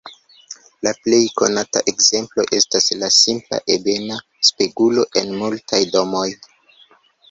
[0.87, 6.31] La plej konata ekzemplo estas la simpla ebena spegulo en multaj domoj.